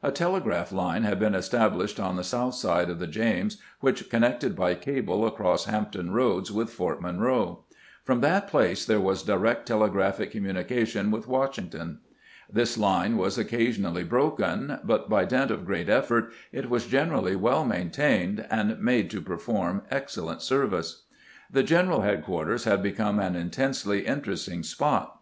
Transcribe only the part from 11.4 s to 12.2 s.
ington. ■